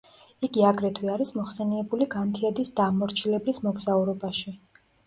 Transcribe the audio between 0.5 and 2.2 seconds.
აგრეთვე არის მოხსენიებული